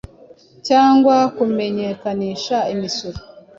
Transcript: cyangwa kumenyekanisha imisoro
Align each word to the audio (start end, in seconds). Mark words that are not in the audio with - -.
cyangwa 0.67 1.15
kumenyekanisha 1.35 2.57
imisoro 2.73 3.19